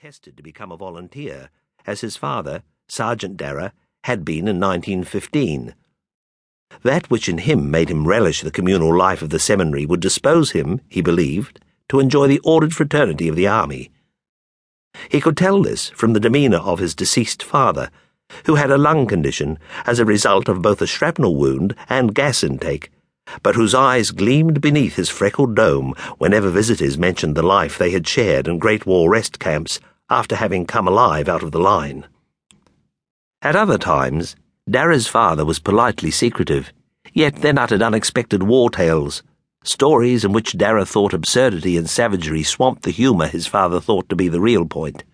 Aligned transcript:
tested 0.00 0.34
to 0.34 0.42
become 0.42 0.72
a 0.72 0.78
volunteer, 0.78 1.50
as 1.86 2.00
his 2.00 2.16
father, 2.16 2.62
Sergeant 2.88 3.36
Darragh, 3.36 3.72
had 4.04 4.24
been 4.24 4.48
in 4.48 4.58
1915. 4.58 5.74
That 6.82 7.10
which 7.10 7.28
in 7.28 7.36
him 7.36 7.70
made 7.70 7.90
him 7.90 8.08
relish 8.08 8.40
the 8.40 8.50
communal 8.50 8.96
life 8.96 9.20
of 9.20 9.28
the 9.28 9.38
seminary 9.38 9.84
would 9.84 10.00
dispose 10.00 10.52
him, 10.52 10.80
he 10.88 11.02
believed, 11.02 11.60
to 11.90 12.00
enjoy 12.00 12.28
the 12.28 12.40
ordered 12.44 12.72
fraternity 12.72 13.28
of 13.28 13.36
the 13.36 13.46
army. 13.46 13.90
He 15.10 15.20
could 15.20 15.36
tell 15.36 15.60
this 15.60 15.90
from 15.90 16.14
the 16.14 16.20
demeanour 16.20 16.60
of 16.60 16.78
his 16.78 16.94
deceased 16.94 17.42
father, 17.42 17.90
who 18.46 18.54
had 18.54 18.70
a 18.70 18.78
lung 18.78 19.06
condition 19.06 19.58
as 19.84 19.98
a 19.98 20.06
result 20.06 20.48
of 20.48 20.62
both 20.62 20.80
a 20.80 20.86
shrapnel 20.86 21.36
wound 21.36 21.74
and 21.90 22.14
gas 22.14 22.42
intake 22.42 22.90
but 23.44 23.54
whose 23.54 23.74
eyes 23.74 24.10
gleamed 24.10 24.60
beneath 24.60 24.96
his 24.96 25.08
freckled 25.08 25.54
dome 25.54 25.94
whenever 26.18 26.50
visitors 26.50 26.98
mentioned 26.98 27.36
the 27.36 27.42
life 27.44 27.78
they 27.78 27.92
had 27.92 28.08
shared 28.08 28.48
in 28.48 28.58
Great 28.58 28.86
War 28.86 29.08
rest 29.08 29.38
camps 29.38 29.78
after 30.10 30.36
having 30.36 30.66
come 30.66 30.88
alive 30.88 31.28
out 31.28 31.42
of 31.42 31.52
the 31.52 31.60
line. 31.60 32.04
At 33.40 33.56
other 33.56 33.78
times, 33.78 34.36
Darragh's 34.68 35.06
father 35.06 35.44
was 35.44 35.60
politely 35.60 36.10
secretive, 36.10 36.72
yet 37.12 37.36
then 37.36 37.56
uttered 37.56 37.80
unexpected 37.80 38.42
war 38.42 38.68
tales, 38.70 39.22
stories 39.62 40.24
in 40.24 40.32
which 40.32 40.58
Darragh 40.58 40.88
thought 40.88 41.14
absurdity 41.14 41.76
and 41.76 41.88
savagery 41.88 42.42
swamped 42.42 42.82
the 42.82 42.90
humour 42.90 43.28
his 43.28 43.46
father 43.46 43.80
thought 43.80 44.08
to 44.08 44.16
be 44.16 44.28
the 44.28 44.40
real 44.40 44.66
point. 44.66 45.04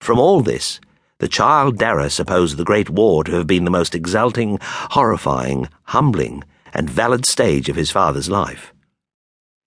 From 0.00 0.18
all 0.18 0.42
this, 0.42 0.80
the 1.18 1.28
child 1.28 1.78
Darragh 1.78 2.10
supposed 2.10 2.56
the 2.56 2.64
Great 2.64 2.90
War 2.90 3.24
to 3.24 3.32
have 3.32 3.46
been 3.46 3.64
the 3.64 3.70
most 3.70 3.94
exulting, 3.94 4.58
horrifying, 4.62 5.68
humbling, 5.84 6.44
and 6.74 6.90
valid 6.90 7.24
stage 7.24 7.68
of 7.68 7.76
his 7.76 7.90
father's 7.90 8.28
life. 8.28 8.74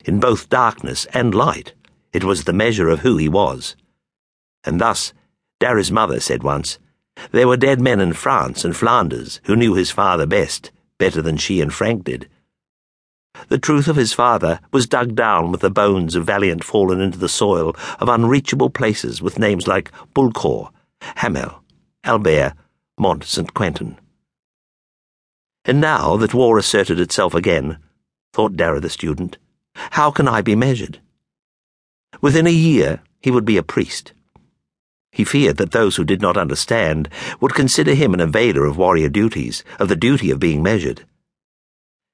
In 0.05 0.19
both 0.19 0.49
darkness 0.49 1.05
and 1.13 1.33
light, 1.33 1.73
it 2.13 2.23
was 2.23 2.43
the 2.43 2.53
measure 2.53 2.89
of 2.89 2.99
who 2.99 3.17
he 3.17 3.29
was. 3.29 3.75
And 4.67 4.81
thus, 4.81 5.13
Darragh's 5.61 5.93
mother 5.93 6.19
said 6.19 6.43
once, 6.43 6.77
there 7.31 7.47
were 7.47 7.55
dead 7.55 7.79
men 7.79 8.01
in 8.01 8.11
France 8.11 8.65
and 8.65 8.75
Flanders 8.75 9.39
who 9.45 9.55
knew 9.55 9.75
his 9.75 9.91
father 9.91 10.25
best, 10.25 10.71
better 10.97 11.21
than 11.21 11.37
she 11.37 11.61
and 11.61 11.73
Frank 11.73 12.03
did. 12.03 12.27
The 13.47 13.57
truth 13.57 13.87
of 13.87 13.95
his 13.95 14.11
father 14.11 14.59
was 14.73 14.85
dug 14.85 15.15
down 15.15 15.51
with 15.51 15.61
the 15.61 15.69
bones 15.69 16.15
of 16.15 16.25
valiant 16.25 16.65
fallen 16.65 16.99
into 16.99 17.17
the 17.17 17.29
soil 17.29 17.77
of 17.99 18.09
unreachable 18.09 18.69
places 18.69 19.21
with 19.21 19.39
names 19.39 19.67
like 19.67 19.89
Bullecourt, 20.13 20.73
Hamel, 21.15 21.63
Albert, 22.03 22.53
Mont 22.99 23.23
Saint 23.23 23.53
Quentin. 23.53 23.97
And 25.63 25.79
now 25.79 26.17
that 26.17 26.33
war 26.33 26.57
asserted 26.57 26.99
itself 26.99 27.33
again, 27.33 27.77
thought 28.33 28.57
Darragh 28.57 28.81
the 28.81 28.89
student, 28.89 29.37
how 29.75 30.11
can 30.11 30.27
I 30.27 30.41
be 30.41 30.55
measured? 30.55 30.99
Within 32.19 32.47
a 32.47 32.51
year, 32.51 33.01
he 33.21 33.31
would 33.31 33.45
be 33.45 33.55
a 33.55 33.63
priest. 33.63 34.11
He 35.17 35.23
feared 35.23 35.57
that 35.57 35.71
those 35.71 35.95
who 35.95 36.03
did 36.03 36.21
not 36.21 36.37
understand 36.37 37.09
would 37.41 37.55
consider 37.55 37.95
him 37.95 38.13
an 38.13 38.19
evader 38.19 38.69
of 38.69 38.77
warrior 38.77 39.09
duties, 39.09 39.63
of 39.79 39.89
the 39.89 39.95
duty 39.95 40.29
of 40.29 40.39
being 40.39 40.61
measured. 40.61 41.07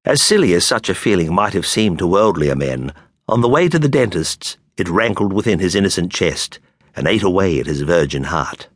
As 0.06 0.22
silly 0.22 0.54
as 0.54 0.64
such 0.64 0.88
a 0.88 0.94
feeling 0.94 1.34
might 1.34 1.52
have 1.52 1.66
seemed 1.66 1.98
to 1.98 2.06
worldlier 2.06 2.56
men, 2.56 2.94
on 3.28 3.42
the 3.42 3.48
way 3.48 3.68
to 3.68 3.78
the 3.78 3.90
dentist's, 3.90 4.56
it 4.78 4.88
rankled 4.88 5.34
within 5.34 5.58
his 5.58 5.74
innocent 5.74 6.12
chest 6.12 6.60
and 6.96 7.06
ate 7.06 7.22
away 7.22 7.60
at 7.60 7.66
his 7.66 7.82
virgin 7.82 8.24
heart. 8.24 8.68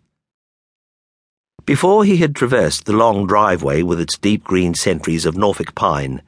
Before 1.64 2.04
he 2.04 2.18
had 2.18 2.36
traversed 2.36 2.84
the 2.84 2.92
long 2.92 3.26
driveway 3.26 3.80
with 3.80 3.98
its 3.98 4.18
deep 4.18 4.44
green 4.44 4.74
sentries 4.74 5.24
of 5.24 5.38
Norfolk 5.38 5.74
pine, 5.74 6.20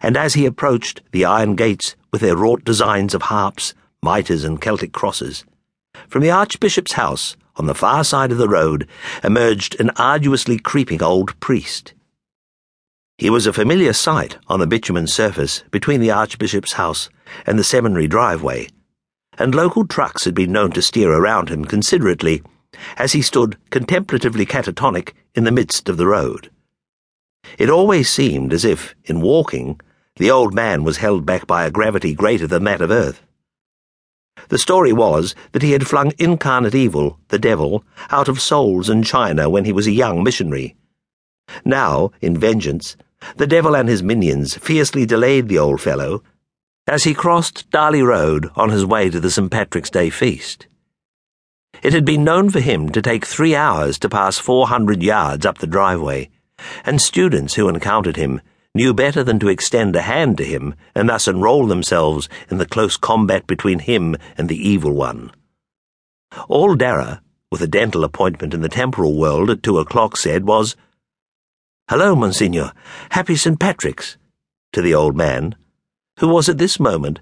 and 0.00 0.16
as 0.16 0.32
he 0.32 0.46
approached 0.46 1.02
the 1.12 1.26
iron 1.26 1.56
gates 1.56 1.94
with 2.10 2.22
their 2.22 2.38
wrought 2.38 2.64
designs 2.64 3.12
of 3.12 3.24
harps, 3.24 3.74
mitres, 4.02 4.44
and 4.44 4.62
Celtic 4.62 4.92
crosses, 4.92 5.44
from 6.08 6.22
the 6.22 6.30
Archbishop's 6.30 6.92
house 6.92 7.36
on 7.56 7.66
the 7.66 7.74
far 7.74 8.04
side 8.04 8.32
of 8.32 8.38
the 8.38 8.48
road 8.48 8.88
emerged 9.22 9.78
an 9.80 9.90
arduously 9.96 10.58
creeping 10.58 11.02
old 11.02 11.38
priest. 11.40 11.94
He 13.18 13.30
was 13.30 13.46
a 13.46 13.52
familiar 13.52 13.92
sight 13.92 14.38
on 14.48 14.58
the 14.58 14.66
bitumen 14.66 15.06
surface 15.06 15.62
between 15.70 16.00
the 16.00 16.10
Archbishop's 16.10 16.72
house 16.72 17.08
and 17.46 17.58
the 17.58 17.64
seminary 17.64 18.08
driveway, 18.08 18.68
and 19.38 19.54
local 19.54 19.86
trucks 19.86 20.24
had 20.24 20.34
been 20.34 20.52
known 20.52 20.72
to 20.72 20.82
steer 20.82 21.12
around 21.12 21.48
him 21.48 21.64
considerately 21.64 22.42
as 22.96 23.12
he 23.12 23.22
stood 23.22 23.56
contemplatively 23.70 24.44
catatonic 24.44 25.12
in 25.34 25.44
the 25.44 25.52
midst 25.52 25.88
of 25.88 25.96
the 25.96 26.06
road. 26.06 26.50
It 27.58 27.70
always 27.70 28.08
seemed 28.08 28.52
as 28.52 28.64
if, 28.64 28.94
in 29.04 29.20
walking, 29.20 29.80
the 30.16 30.30
old 30.30 30.54
man 30.54 30.82
was 30.82 30.96
held 30.96 31.26
back 31.26 31.46
by 31.46 31.64
a 31.64 31.70
gravity 31.70 32.14
greater 32.14 32.46
than 32.46 32.64
that 32.64 32.80
of 32.80 32.90
earth. 32.90 33.22
The 34.48 34.58
story 34.58 34.92
was 34.92 35.34
that 35.52 35.62
he 35.62 35.72
had 35.72 35.86
flung 35.86 36.12
incarnate 36.18 36.74
evil, 36.74 37.18
the 37.28 37.38
devil, 37.38 37.84
out 38.10 38.28
of 38.28 38.40
souls 38.40 38.90
in 38.90 39.02
China 39.02 39.48
when 39.48 39.64
he 39.64 39.72
was 39.72 39.86
a 39.86 39.92
young 39.92 40.22
missionary. 40.22 40.76
Now, 41.64 42.10
in 42.20 42.36
vengeance, 42.36 42.96
the 43.36 43.46
devil 43.46 43.74
and 43.74 43.88
his 43.88 44.02
minions 44.02 44.56
fiercely 44.56 45.06
delayed 45.06 45.48
the 45.48 45.58
old 45.58 45.80
fellow 45.80 46.22
as 46.86 47.04
he 47.04 47.14
crossed 47.14 47.70
Darley 47.70 48.02
Road 48.02 48.50
on 48.56 48.68
his 48.68 48.84
way 48.84 49.08
to 49.08 49.18
the 49.18 49.30
St. 49.30 49.50
Patrick's 49.50 49.90
Day 49.90 50.10
feast. 50.10 50.66
It 51.82 51.92
had 51.92 52.04
been 52.04 52.24
known 52.24 52.50
for 52.50 52.60
him 52.60 52.90
to 52.90 53.02
take 53.02 53.24
three 53.24 53.54
hours 53.54 53.98
to 54.00 54.08
pass 54.08 54.38
400 54.38 55.02
yards 55.02 55.46
up 55.46 55.58
the 55.58 55.66
driveway, 55.66 56.30
and 56.84 57.00
students 57.00 57.54
who 57.54 57.68
encountered 57.68 58.16
him 58.16 58.40
knew 58.74 58.92
better 58.92 59.22
than 59.22 59.38
to 59.38 59.48
extend 59.48 59.94
a 59.94 60.02
hand 60.02 60.36
to 60.36 60.44
him 60.44 60.74
and 60.94 61.08
thus 61.08 61.28
enroll 61.28 61.66
themselves 61.66 62.28
in 62.50 62.58
the 62.58 62.66
close 62.66 62.96
combat 62.96 63.46
between 63.46 63.78
him 63.78 64.16
and 64.36 64.48
the 64.48 64.68
evil 64.68 64.92
one. 64.92 65.30
All 66.48 66.74
Darragh, 66.74 67.20
with 67.52 67.62
a 67.62 67.68
dental 67.68 68.02
appointment 68.02 68.52
in 68.52 68.62
the 68.62 68.68
temporal 68.68 69.16
world 69.16 69.48
at 69.48 69.62
two 69.62 69.78
o'clock, 69.78 70.16
said 70.16 70.44
was, 70.44 70.74
Hello, 71.88 72.16
Monsignor. 72.16 72.72
Happy 73.10 73.36
St. 73.36 73.60
Patrick's, 73.60 74.16
to 74.72 74.82
the 74.82 74.94
old 74.94 75.16
man, 75.16 75.54
who 76.18 76.26
was 76.26 76.48
at 76.48 76.58
this 76.58 76.80
moment, 76.80 77.20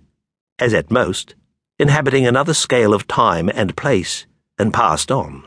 as 0.59 0.73
at 0.73 0.91
most, 0.91 1.35
inhabiting 1.79 2.27
another 2.27 2.55
scale 2.55 2.95
of 2.95 3.07
time 3.07 3.51
and 3.51 3.77
place 3.77 4.27
and 4.59 4.73
passed 4.73 5.11
on. 5.11 5.47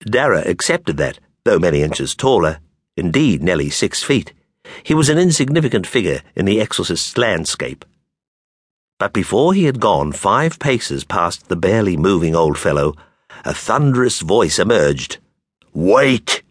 Darragh 0.00 0.46
accepted 0.46 0.98
that, 0.98 1.18
though 1.44 1.58
many 1.58 1.80
inches 1.82 2.14
taller, 2.14 2.58
indeed 2.96 3.42
nearly 3.42 3.70
six 3.70 4.02
feet, 4.02 4.34
he 4.82 4.94
was 4.94 5.08
an 5.08 5.18
insignificant 5.18 5.86
figure 5.86 6.22
in 6.34 6.44
the 6.44 6.60
exorcist's 6.60 7.16
landscape. 7.16 7.84
But 8.98 9.12
before 9.12 9.52
he 9.52 9.64
had 9.64 9.80
gone 9.80 10.12
five 10.12 10.58
paces 10.58 11.04
past 11.04 11.48
the 11.48 11.56
barely 11.56 11.96
moving 11.96 12.34
old 12.34 12.58
fellow, 12.58 12.94
a 13.44 13.52
thunderous 13.52 14.20
voice 14.20 14.58
emerged. 14.58 15.18
Wait! 15.74 16.42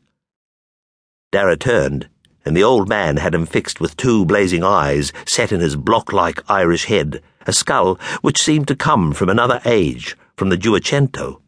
Darragh 1.31 1.59
turned, 1.59 2.07
and 2.45 2.55
the 2.55 2.63
old 2.63 2.87
man 2.87 3.17
had 3.17 3.33
him 3.33 3.45
fixed 3.45 3.81
with 3.81 3.97
two 3.97 4.25
blazing 4.25 4.63
eyes 4.63 5.11
set 5.25 5.51
in 5.51 5.59
his 5.59 5.75
block 5.75 6.13
like 6.13 6.49
Irish 6.49 6.85
head, 6.85 7.21
a 7.47 7.53
skull 7.53 7.99
which 8.21 8.41
seemed 8.41 8.67
to 8.67 8.75
come 8.75 9.11
from 9.11 9.29
another 9.29 9.59
age 9.65 10.15
from 10.37 10.49
the 10.49 10.57
Giuochento. 10.57 11.41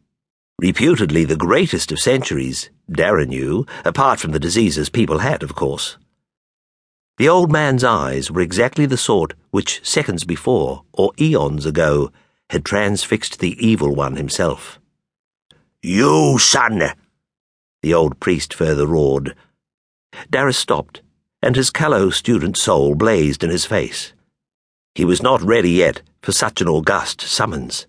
Reputedly 0.60 1.24
the 1.24 1.36
greatest 1.36 1.92
of 1.92 2.00
centuries, 2.00 2.72
Darragh 2.90 3.30
knew, 3.30 3.68
apart 3.86 4.20
from 4.20 4.32
the 4.32 4.40
diseases 4.40 4.90
people 4.90 5.20
had, 5.20 5.44
of 5.44 5.54
course. 5.54 5.98
The 7.18 7.28
old 7.28 7.52
man's 7.52 7.84
eyes 7.84 8.30
were 8.30 8.42
exactly 8.42 8.86
the 8.86 8.96
sort 8.96 9.34
which 9.50 9.82
seconds 9.84 10.24
before, 10.24 10.84
or 10.94 11.14
eons 11.20 11.66
ago, 11.66 12.12
had 12.52 12.64
transfixed 12.64 13.40
the 13.40 13.58
evil 13.66 13.96
one 13.96 14.18
himself. 14.18 14.80
You 15.82 16.38
son! 16.38 16.84
The 17.82 17.94
old 17.94 18.20
priest 18.20 18.54
further 18.54 18.86
roared. 18.86 19.36
Darragh 20.30 20.54
stopped, 20.54 21.02
and 21.42 21.56
his 21.56 21.72
callow 21.72 22.12
student 22.12 22.56
soul 22.56 22.94
blazed 22.94 23.44
in 23.44 23.50
his 23.50 23.66
face. 23.66 24.14
He 24.94 25.04
was 25.04 25.24
not 25.24 25.42
ready 25.42 25.72
yet 25.72 26.04
for 26.22 26.32
such 26.32 26.62
an 26.62 26.68
august 26.68 27.22
summons. 27.22 27.88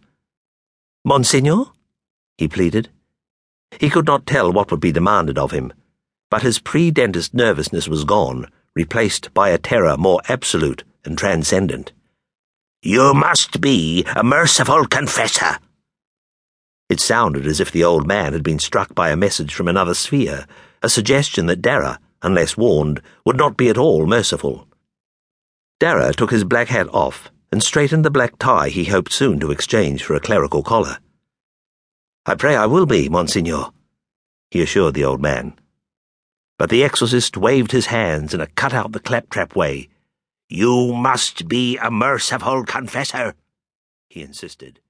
Monsignor? 1.05 1.65
he 2.39 2.49
pleaded. 2.49 2.89
He 3.79 3.91
could 3.91 4.07
not 4.07 4.27
tell 4.27 4.51
what 4.51 4.71
would 4.71 4.81
be 4.81 4.93
demanded 4.93 5.39
of 5.39 5.51
him, 5.51 5.73
but 6.31 6.43
his 6.43 6.59
pre 6.59 6.91
dentist 6.91 7.35
nervousness 7.35 7.89
was 7.89 8.05
gone, 8.05 8.51
replaced 8.79 9.35
by 9.35 9.49
a 9.49 9.59
terror 9.59 9.97
more 9.97 10.21
absolute 10.29 10.85
and 11.05 11.19
transcendent. 11.19 11.91
You 12.81 13.13
must 13.13 13.61
be 13.61 14.05
a 14.15 14.23
merciful 14.23 14.87
confessor. 14.87 15.59
It 16.89 17.01
sounded 17.01 17.45
as 17.45 17.59
if 17.59 17.73
the 17.73 17.83
old 17.83 18.07
man 18.07 18.33
had 18.35 18.45
been 18.45 18.61
struck 18.61 18.95
by 18.95 19.11
a 19.11 19.17
message 19.17 19.53
from 19.53 19.67
another 19.67 19.95
sphere, 19.95 20.47
a 20.81 20.89
suggestion 20.89 21.47
that 21.47 21.61
Darragh, 21.61 21.99
unless 22.23 22.57
warned, 22.57 23.03
would 23.27 23.37
not 23.37 23.57
be 23.57 23.69
at 23.69 23.77
all 23.77 24.07
merciful. 24.07 24.69
Darragh 25.81 26.15
took 26.15 26.31
his 26.31 26.45
black 26.45 26.69
hat 26.69 26.87
off 26.93 27.33
and 27.51 27.65
straightened 27.65 28.05
the 28.05 28.13
black 28.13 28.39
tie 28.39 28.69
he 28.69 28.85
hoped 28.85 29.13
soon 29.13 29.41
to 29.41 29.51
exchange 29.51 30.05
for 30.05 30.15
a 30.15 30.21
clerical 30.21 30.63
collar. 30.63 30.99
I 32.27 32.37
pray 32.37 32.55
I 32.55 32.67
will 32.67 32.87
be, 32.87 33.09
Monsignor, 33.09 33.71
he 34.53 34.63
assured 34.63 34.95
the 34.95 35.05
old 35.05 35.21
man. 35.21 35.59
But 36.59 36.71
the 36.71 36.83
exorcist 36.83 37.37
waved 37.37 37.73
his 37.73 37.87
hands 37.87 38.35
in 38.35 38.41
a 38.41 38.49
cut 38.49 38.75
out 38.75 38.93
the 38.93 39.01
claptrap 39.01 39.55
way. 39.55 39.89
You 40.49 40.93
must 40.93 41.47
be 41.47 41.77
a 41.79 41.91
merciful 41.91 42.65
confessor, 42.65 43.35
he 44.09 44.23
insisted. 44.23 44.81